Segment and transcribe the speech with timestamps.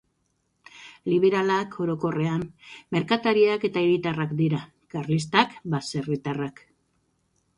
[1.11, 2.39] Liberalak, orokorrean,
[2.97, 4.61] merkatariak eta hiritarrak dira;
[4.95, 6.63] karlistak, baserritarrak.